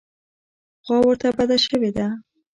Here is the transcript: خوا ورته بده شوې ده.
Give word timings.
خوا 0.83 0.97
ورته 1.03 1.27
بده 1.37 1.57
شوې 1.65 1.91
ده. 1.97 2.07